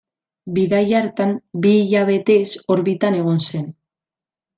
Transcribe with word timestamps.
Bidai 0.53 0.85
hartan, 0.99 1.33
bi 1.65 1.73
hilabetez 1.81 2.47
orbitan 2.77 3.19
egon 3.19 3.39
zen. 3.49 3.69